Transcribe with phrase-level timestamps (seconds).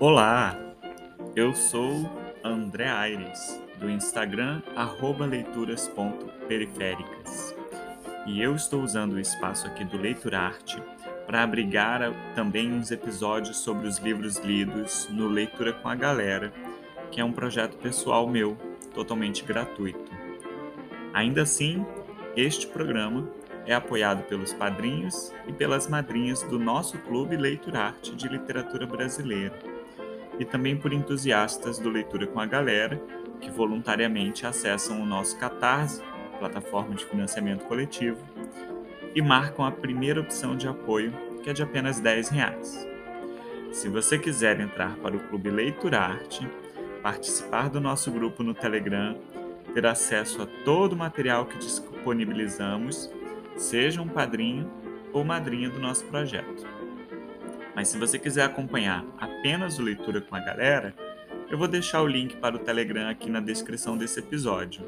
[0.00, 0.56] Olá,
[1.34, 2.08] eu sou
[2.44, 4.62] André Aires, do Instagram
[5.28, 7.52] leituras.periféricas.
[8.24, 10.80] E eu estou usando o espaço aqui do Leitura Arte
[11.26, 16.52] para abrigar também uns episódios sobre os livros lidos no Leitura com a Galera,
[17.10, 18.56] que é um projeto pessoal meu,
[18.94, 20.12] totalmente gratuito.
[21.12, 21.84] Ainda assim,
[22.36, 23.28] este programa
[23.66, 29.67] é apoiado pelos padrinhos e pelas madrinhas do nosso Clube Leitura Arte de Literatura Brasileira
[30.38, 33.00] e também por entusiastas do Leitura com a Galera,
[33.40, 36.02] que voluntariamente acessam o nosso Catarse,
[36.38, 38.18] plataforma de financiamento coletivo,
[39.14, 42.86] e marcam a primeira opção de apoio, que é de apenas R$ reais.
[43.72, 46.48] Se você quiser entrar para o Clube Leitura Arte,
[47.02, 49.16] participar do nosso grupo no Telegram,
[49.74, 53.10] ter acesso a todo o material que disponibilizamos,
[53.56, 54.70] seja um padrinho
[55.12, 56.77] ou madrinha do nosso projeto.
[57.78, 60.92] Mas se você quiser acompanhar apenas o Leitura com a Galera,
[61.48, 64.82] eu vou deixar o link para o Telegram aqui na descrição desse episódio.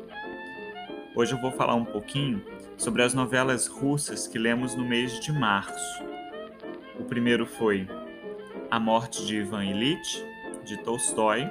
[1.15, 2.45] Hoje eu vou falar um pouquinho
[2.77, 6.03] sobre as novelas russas que lemos no mês de março.
[6.99, 7.89] O primeiro foi
[8.69, 10.25] A Morte de Ivan Ilitch,
[10.65, 11.49] de Tolstói,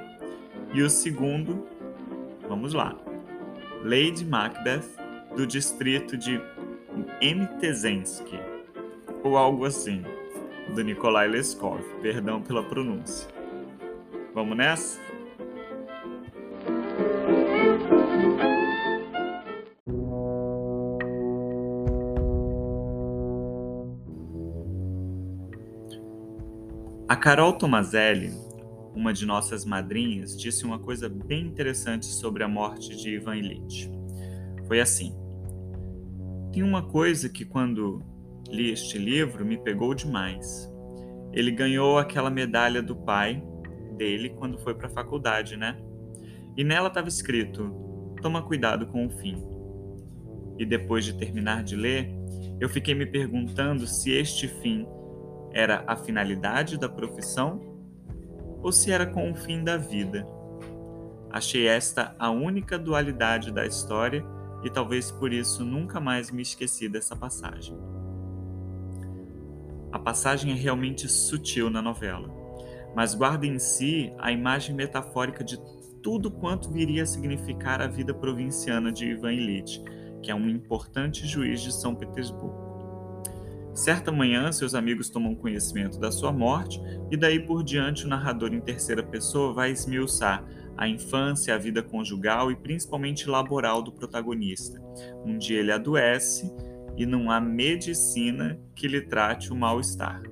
[0.74, 1.66] e o segundo,
[2.46, 2.94] vamos lá,
[3.82, 4.84] Lady Macbeth,
[5.34, 6.38] do distrito de
[7.22, 8.38] Mtezensky,
[9.24, 10.04] ou algo assim
[10.74, 11.82] do Nikolai Leskov.
[12.00, 13.28] Perdão pela pronúncia.
[14.34, 15.00] Vamos nessa?
[27.08, 28.30] A Carol Tomazelli,
[28.94, 33.90] uma de nossas madrinhas, disse uma coisa bem interessante sobre a morte de Ivan Illich.
[34.68, 35.12] Foi assim:
[36.52, 38.00] tem uma coisa que quando
[38.48, 40.70] li este livro me pegou demais.
[41.32, 43.42] Ele ganhou aquela medalha do pai
[43.96, 45.76] dele quando foi para a faculdade, né?
[46.56, 47.70] E nela estava escrito:
[48.20, 49.42] toma cuidado com o fim.
[50.58, 52.10] E depois de terminar de ler,
[52.60, 54.86] eu fiquei me perguntando se este fim
[55.52, 57.60] era a finalidade da profissão
[58.62, 60.26] ou se era com o fim da vida.
[61.30, 64.24] Achei esta a única dualidade da história
[64.62, 67.78] e talvez por isso nunca mais me esqueci dessa passagem.
[69.92, 72.28] A passagem é realmente sutil na novela,
[72.94, 75.58] mas guarda em si a imagem metafórica de
[76.02, 79.80] tudo quanto viria a significar a vida provinciana de Ivan Ilitch,
[80.22, 82.70] que é um importante juiz de São Petersburgo.
[83.74, 86.80] Certa manhã, seus amigos tomam conhecimento da sua morte
[87.10, 90.44] e daí por diante o narrador em terceira pessoa vai esmiuçar
[90.76, 94.80] a infância, a vida conjugal e principalmente laboral do protagonista.
[95.24, 96.52] Um dia ele adoece
[97.00, 100.22] e não há medicina que lhe trate o mal-estar.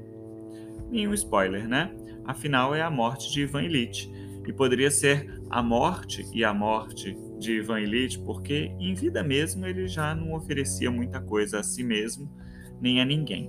[0.90, 1.90] Nenhum spoiler, né?
[2.26, 4.12] Afinal, é a morte de Ivan Illich.
[4.46, 9.64] E poderia ser a morte e a morte de Ivan Illich, porque em vida mesmo
[9.64, 12.30] ele já não oferecia muita coisa a si mesmo
[12.78, 13.48] nem a ninguém.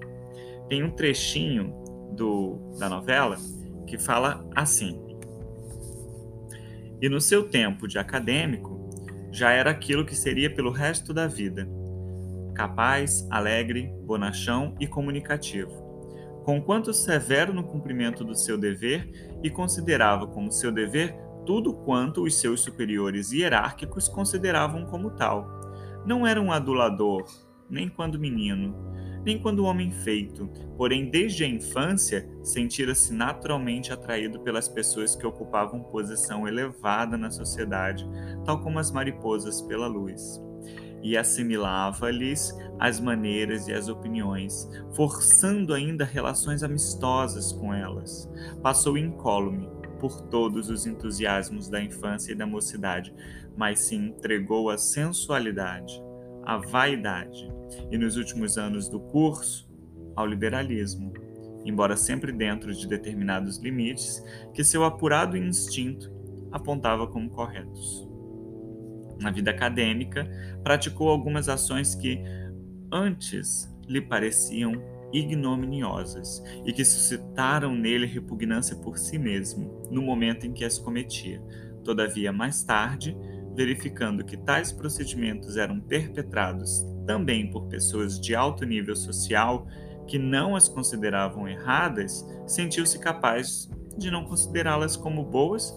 [0.69, 1.74] Tem um trechinho
[2.16, 3.36] do, da novela
[3.86, 4.97] que fala assim:
[7.01, 8.80] E no seu tempo de acadêmico,
[9.30, 11.68] já era aquilo que seria pelo resto da vida
[12.59, 15.72] capaz, alegre, bonachão e comunicativo.
[16.44, 21.16] Conquanto severo no cumprimento do seu dever e considerava como seu dever
[21.46, 25.48] tudo quanto os seus superiores hierárquicos consideravam como tal.
[26.06, 27.24] Não era um adulador,
[27.69, 28.75] nem quando menino,
[29.24, 35.81] nem quando homem feito, porém desde a infância sentira-se naturalmente atraído pelas pessoas que ocupavam
[35.84, 38.06] posição elevada na sociedade,
[38.44, 40.49] tal como as mariposas pela luz
[41.02, 48.30] e assimilava-lhes as maneiras e as opiniões, forçando ainda relações amistosas com elas.
[48.62, 53.14] Passou incólume por todos os entusiasmos da infância e da mocidade,
[53.58, 56.02] mas se entregou à sensualidade,
[56.46, 57.52] à vaidade
[57.92, 59.69] e, nos últimos anos do curso,
[60.16, 61.13] ao liberalismo,
[61.66, 64.24] embora sempre dentro de determinados limites
[64.54, 66.12] que seu apurado instinto
[66.52, 68.08] apontava como corretos
[69.19, 70.27] na vida acadêmica,
[70.63, 72.21] praticou algumas ações que
[72.92, 74.74] antes lhe pareciam
[75.12, 81.42] ignominiosas e que suscitaram nele repugnância por si mesmo no momento em que as cometia.
[81.83, 83.18] Todavia, mais tarde,
[83.56, 89.68] verificando que tais procedimentos eram perpetrados também por pessoas de alto nível social
[90.07, 95.75] que não as consideravam erradas, sentiu-se capaz de não considerá-las como boas,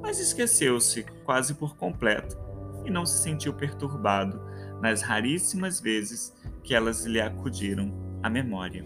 [0.00, 2.47] mas esqueceu-se quase por completo
[2.88, 4.40] e não se sentiu perturbado
[4.80, 7.92] nas raríssimas vezes que elas lhe acudiram
[8.22, 8.84] à memória.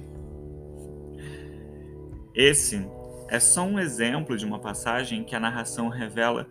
[2.35, 2.87] Esse
[3.29, 6.47] é só um exemplo de uma passagem em que a narração revela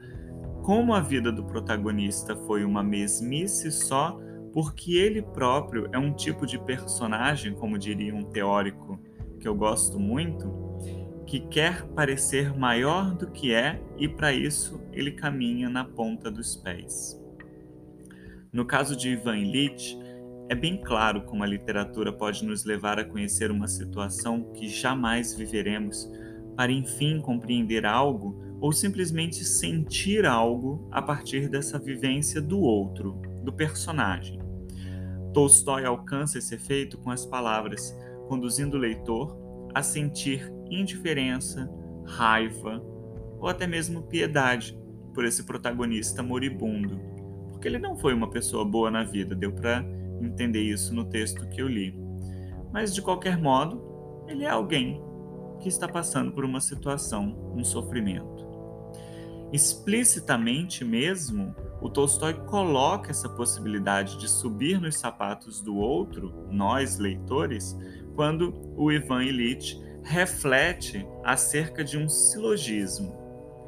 [0.64, 4.20] como a vida do protagonista foi uma mesmice só
[4.54, 9.00] porque ele próprio é um tipo de personagem, como diria um teórico
[9.40, 10.52] que eu gosto muito,
[11.26, 16.56] que quer parecer maior do que é e para isso ele caminha na ponta dos
[16.56, 17.21] pés.
[18.54, 19.98] No caso de Ivan Illich,
[20.50, 25.34] é bem claro como a literatura pode nos levar a conhecer uma situação que jamais
[25.34, 26.12] viveremos,
[26.58, 33.54] para enfim compreender algo ou simplesmente sentir algo a partir dessa vivência do outro, do
[33.54, 34.38] personagem.
[35.34, 39.34] Tolstói alcança esse efeito com as palavras, conduzindo o leitor
[39.74, 41.72] a sentir indiferença,
[42.06, 42.84] raiva
[43.40, 44.78] ou até mesmo piedade
[45.14, 47.11] por esse protagonista moribundo,
[47.62, 49.86] porque ele não foi uma pessoa boa na vida, deu para
[50.20, 51.96] entender isso no texto que eu li.
[52.74, 55.00] Mas de qualquer modo, ele é alguém
[55.60, 58.50] que está passando por uma situação, um sofrimento.
[59.54, 67.78] Explicitamente mesmo, o Tolstói coloca essa possibilidade de subir nos sapatos do outro, nós leitores,
[68.16, 73.16] quando o Ivan Illich reflete acerca de um silogismo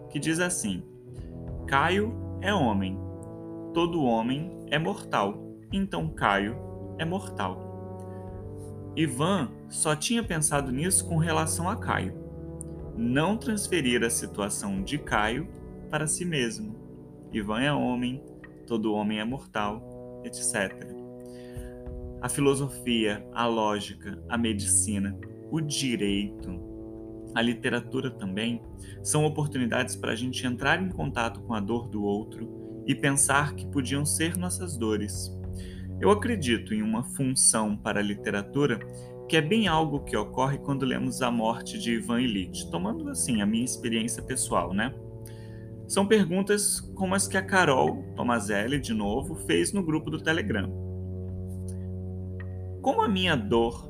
[0.10, 0.82] que diz assim:
[1.68, 3.03] Caio é homem,
[3.74, 6.56] todo homem é mortal, então Caio
[7.00, 7.72] é mortal.
[8.96, 12.14] Ivan só tinha pensado nisso com relação a Caio,
[12.96, 15.48] não transferir a situação de Caio
[15.90, 16.76] para si mesmo.
[17.32, 18.24] Ivan é homem,
[18.68, 20.88] todo homem é mortal, etc.
[22.22, 25.18] A filosofia, a lógica, a medicina,
[25.50, 26.62] o direito,
[27.34, 28.62] a literatura também
[29.02, 33.56] são oportunidades para a gente entrar em contato com a dor do outro e pensar
[33.56, 35.32] que podiam ser nossas dores.
[36.00, 38.80] Eu acredito em uma função para a literatura
[39.28, 43.42] que é bem algo que ocorre quando lemos a morte de Ivan Illich, tomando assim
[43.42, 44.94] a minha experiência pessoal, né?
[45.88, 50.72] São perguntas como as que a Carol Tomazelli, de novo, fez no grupo do Telegram.
[52.82, 53.90] Como a minha dor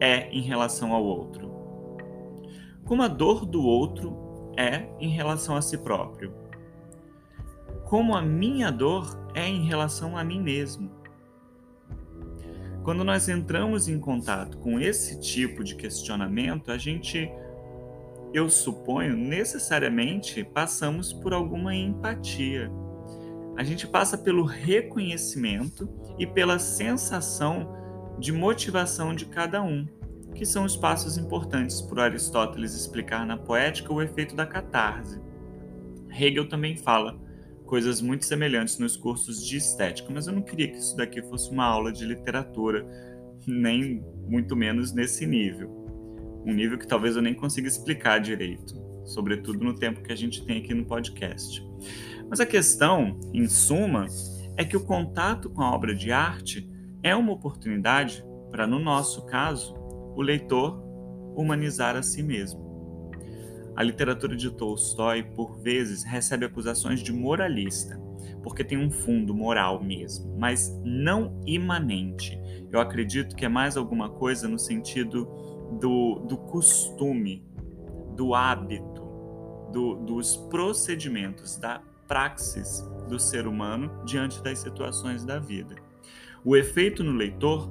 [0.00, 1.50] é em relação ao outro.
[2.84, 6.39] Como a dor do outro é em relação a si próprio.
[7.90, 10.88] Como a minha dor é em relação a mim mesmo.
[12.84, 17.28] Quando nós entramos em contato com esse tipo de questionamento, a gente,
[18.32, 22.70] eu suponho, necessariamente passamos por alguma empatia.
[23.56, 27.74] A gente passa pelo reconhecimento e pela sensação
[28.20, 29.84] de motivação de cada um,
[30.32, 35.20] que são os passos importantes para Aristóteles explicar na poética o efeito da catarse.
[36.08, 37.28] Hegel também fala
[37.70, 41.48] coisas muito semelhantes nos cursos de estética, mas eu não queria que isso daqui fosse
[41.52, 42.84] uma aula de literatura,
[43.46, 45.70] nem muito menos nesse nível.
[46.44, 48.74] Um nível que talvez eu nem consiga explicar direito,
[49.04, 51.64] sobretudo no tempo que a gente tem aqui no podcast.
[52.28, 54.06] Mas a questão, em suma,
[54.56, 56.68] é que o contato com a obra de arte
[57.04, 59.76] é uma oportunidade para, no nosso caso,
[60.16, 60.82] o leitor
[61.36, 62.69] humanizar a si mesmo.
[63.80, 67.98] A literatura de Tolstói, por vezes, recebe acusações de moralista,
[68.42, 72.38] porque tem um fundo moral mesmo, mas não imanente.
[72.70, 75.24] Eu acredito que é mais alguma coisa no sentido
[75.80, 77.42] do, do costume,
[78.14, 79.00] do hábito,
[79.72, 85.74] do, dos procedimentos, da praxis do ser humano diante das situações da vida.
[86.44, 87.66] O efeito no leitor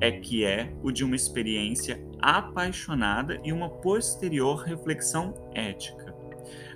[0.00, 6.14] é que é o de uma experiência apaixonada e uma posterior reflexão ética.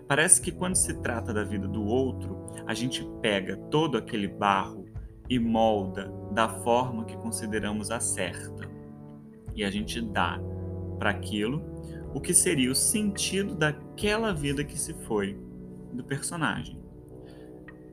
[0.07, 4.85] Parece que quando se trata da vida do outro, a gente pega todo aquele barro
[5.29, 8.69] e molda da forma que consideramos a certa.
[9.55, 10.39] E a gente dá
[10.99, 11.63] para aquilo
[12.13, 15.39] o que seria o sentido daquela vida que se foi
[15.93, 16.84] do personagem.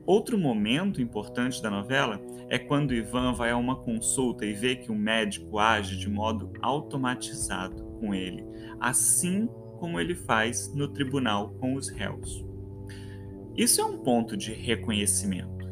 [0.04, 4.90] Outro momento importante da novela é quando Ivan vai a uma consulta e vê que
[4.90, 8.44] o médico age de modo automatizado com ele,
[8.80, 12.44] assim como ele faz no tribunal com os réus.
[13.56, 15.68] Isso é um ponto de reconhecimento.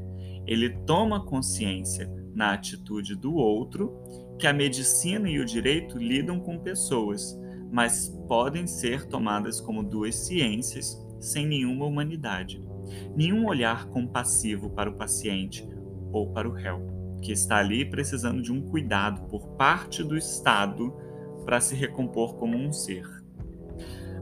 [0.47, 3.93] Ele toma consciência na atitude do outro
[4.39, 7.37] que a medicina e o direito lidam com pessoas,
[7.73, 12.70] mas podem ser tomadas como duas ciências sem nenhuma humanidade
[13.15, 15.69] nenhum olhar compassivo para o paciente
[16.13, 20.93] ou para o réu, que está ali precisando de um cuidado por parte do Estado
[21.45, 23.07] para se recompor como um ser.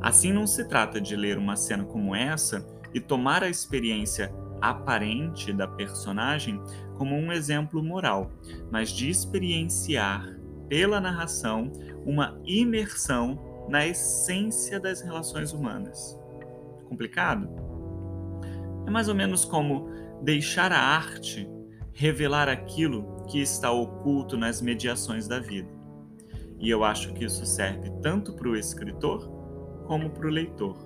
[0.01, 5.53] Assim, não se trata de ler uma cena como essa e tomar a experiência aparente
[5.53, 6.61] da personagem
[6.97, 8.31] como um exemplo moral,
[8.71, 10.37] mas de experienciar
[10.69, 11.73] pela narração
[12.05, 16.19] uma imersão na essência das relações humanas.
[16.89, 17.49] Complicado?
[18.89, 19.91] É mais ou menos como
[20.23, 21.47] deixar a arte
[21.93, 25.69] revelar aquilo que está oculto nas mediações da vida.
[26.59, 29.29] E eu acho que isso serve tanto para o escritor
[29.87, 30.79] como para o leitor.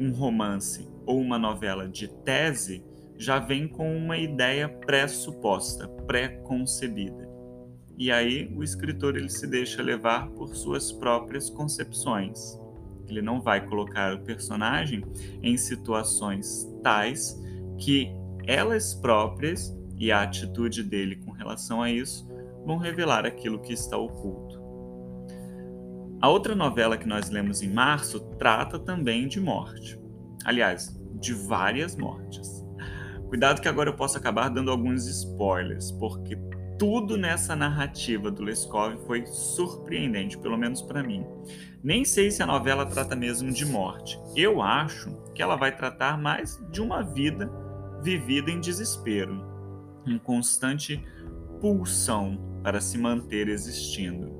[0.00, 2.84] Um romance ou uma novela de tese
[3.16, 7.30] já vem com uma ideia pré-suposta, pré-concebida.
[7.96, 12.59] E aí o escritor ele se deixa levar por suas próprias concepções.
[13.10, 15.04] Ele não vai colocar o personagem
[15.42, 17.40] em situações tais
[17.78, 18.10] que
[18.46, 22.28] elas próprias e a atitude dele com relação a isso
[22.64, 24.60] vão revelar aquilo que está oculto.
[26.20, 29.98] A outra novela que nós lemos em março trata também de morte.
[30.44, 32.64] Aliás, de várias mortes.
[33.28, 36.36] Cuidado que agora eu posso acabar dando alguns spoilers, porque
[36.78, 41.24] tudo nessa narrativa do Leskov foi surpreendente, pelo menos para mim.
[41.82, 44.20] Nem sei se a novela trata mesmo de morte.
[44.36, 47.50] Eu acho que ela vai tratar mais de uma vida
[48.02, 49.42] vivida em desespero,
[50.06, 51.02] em constante
[51.60, 54.30] pulsão para se manter existindo.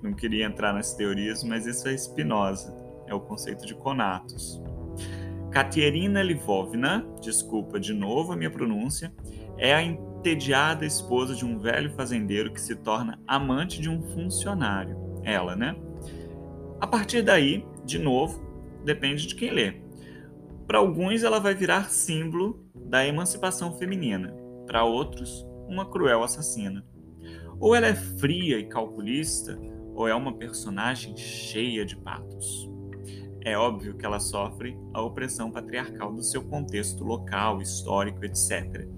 [0.00, 2.72] Não queria entrar nas teorias, mas isso é Spinoza,
[3.08, 4.62] é o conceito de conatos.
[5.50, 9.12] Katerina Livovna, desculpa de novo a minha pronúncia,
[9.56, 15.20] é a entediada esposa de um velho fazendeiro que se torna amante de um funcionário.
[15.22, 15.74] Ela, né?
[16.84, 18.44] A partir daí, de novo,
[18.84, 19.80] depende de quem lê.
[20.66, 24.36] Para alguns, ela vai virar símbolo da emancipação feminina,
[24.66, 26.86] para outros, uma cruel assassina.
[27.58, 29.58] Ou ela é fria e calculista,
[29.94, 32.70] ou é uma personagem cheia de patos
[33.44, 38.88] é óbvio que ela sofre a opressão patriarcal do seu contexto local, histórico, etc.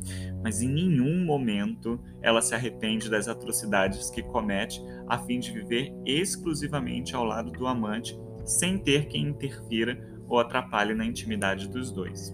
[0.42, 5.92] Mas em nenhum momento ela se arrepende das atrocidades que comete a fim de viver
[6.06, 9.98] exclusivamente ao lado do amante, sem ter quem interfira
[10.28, 12.32] ou atrapalhe na intimidade dos dois.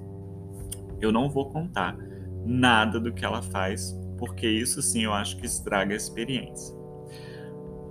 [1.01, 1.97] Eu não vou contar
[2.45, 6.77] nada do que ela faz, porque isso sim eu acho que estraga a experiência.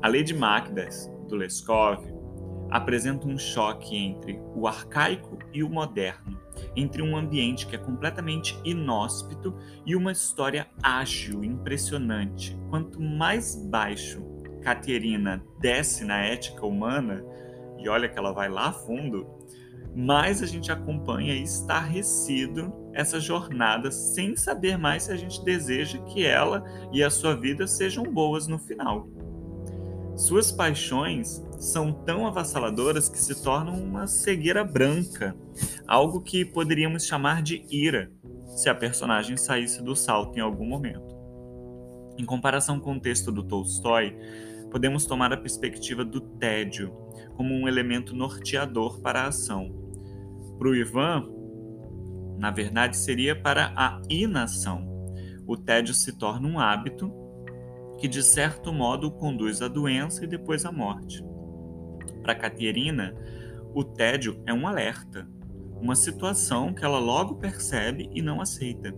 [0.03, 2.03] A Lady Macbeth, do Leskov,
[2.71, 6.39] apresenta um choque entre o arcaico e o moderno,
[6.75, 9.53] entre um ambiente que é completamente inóspito
[9.85, 12.57] e uma história ágil, impressionante.
[12.69, 14.23] Quanto mais baixo
[14.61, 17.23] Caterina desce na ética humana,
[17.77, 19.27] e olha que ela vai lá fundo,
[19.93, 26.25] mais a gente acompanha estarrecido essa jornada sem saber mais se a gente deseja que
[26.25, 26.63] ela
[26.93, 29.09] e a sua vida sejam boas no final.
[30.21, 35.35] Suas paixões são tão avassaladoras que se tornam uma cegueira branca,
[35.87, 38.11] algo que poderíamos chamar de ira,
[38.55, 41.17] se a personagem saísse do salto em algum momento.
[42.19, 44.15] Em comparação com o texto do Tolstói,
[44.69, 46.95] podemos tomar a perspectiva do tédio
[47.35, 49.73] como um elemento norteador para a ação.
[50.59, 51.27] Para o Ivan,
[52.37, 54.87] na verdade, seria para a inação.
[55.47, 57.11] O tédio se torna um hábito
[58.01, 61.23] que, de certo modo, conduz à doença e depois à morte.
[62.23, 63.15] Para Caterina,
[63.75, 65.29] o tédio é um alerta,
[65.79, 68.91] uma situação que ela logo percebe e não aceita.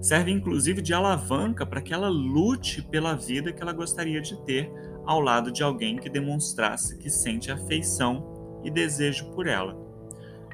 [0.00, 4.72] Serve inclusive de alavanca para que ela lute pela vida que ela gostaria de ter
[5.04, 9.76] ao lado de alguém que demonstrasse que sente afeição e desejo por ela.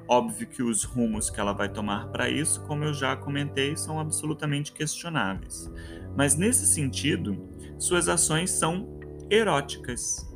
[0.09, 4.00] Óbvio que os rumos que ela vai tomar para isso, como eu já comentei, são
[4.00, 5.71] absolutamente questionáveis.
[6.16, 8.88] Mas nesse sentido, suas ações são
[9.30, 10.26] eróticas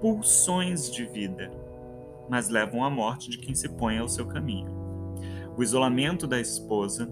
[0.00, 1.50] pulsões de vida,
[2.28, 4.72] mas levam à morte de quem se põe ao seu caminho.
[5.56, 7.10] O isolamento da esposa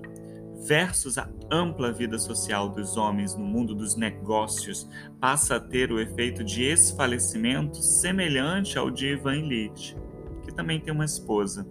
[0.67, 4.89] versus a ampla vida social dos homens no mundo dos negócios
[5.21, 9.97] passa a ter o efeito de esfalecimento semelhante ao de Ivan Illich,
[10.45, 11.67] que também tem uma esposa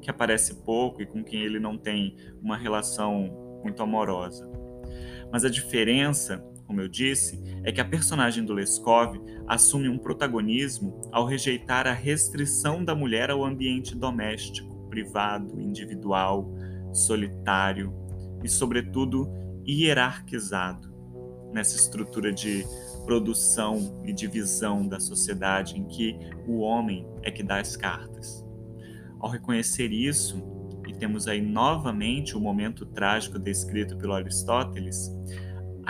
[0.00, 4.48] que aparece pouco e com quem ele não tem uma relação muito amorosa.
[5.30, 11.00] Mas a diferença como eu disse, é que a personagem do Leskov assume um protagonismo
[11.10, 16.48] ao rejeitar a restrição da mulher ao ambiente doméstico, privado, individual,
[16.92, 17.92] solitário
[18.44, 19.28] e, sobretudo,
[19.66, 20.94] hierarquizado
[21.52, 22.64] nessa estrutura de
[23.04, 28.46] produção e divisão da sociedade em que o homem é que dá as cartas.
[29.18, 30.40] Ao reconhecer isso,
[30.86, 35.10] e temos aí novamente o momento trágico descrito pelo Aristóteles,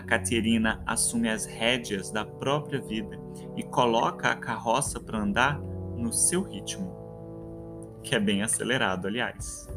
[0.00, 3.20] a Caterina assume as rédeas da própria vida
[3.54, 9.68] e coloca a carroça para andar no seu ritmo, que é bem acelerado, aliás.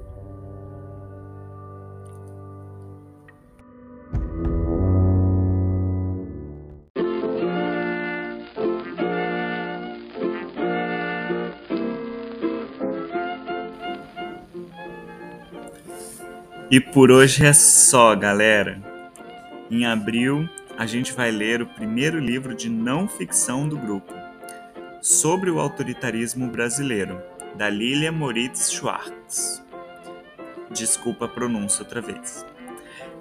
[16.72, 18.93] E por hoje é só, galera.
[19.74, 24.14] Em abril, a gente vai ler o primeiro livro de não ficção do grupo,
[25.02, 27.20] sobre o autoritarismo brasileiro,
[27.56, 29.64] da Lilia Moritz Schwartz.
[30.70, 32.46] Desculpa a pronúncia outra vez.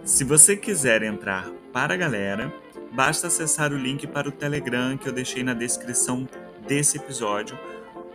[0.04, 2.52] Se você quiser entrar para a galera,
[2.92, 6.28] basta acessar o link para o Telegram que eu deixei na descrição
[6.68, 7.58] desse episódio,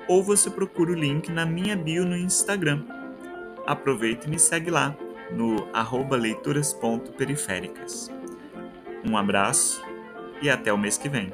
[0.08, 2.86] ou você procura o link na minha bio no Instagram.
[3.66, 4.96] Aproveita e me segue lá
[5.32, 5.68] no
[6.16, 8.16] leituras.periféricas.
[9.06, 9.82] Um abraço
[10.42, 11.32] e até o mês que vem.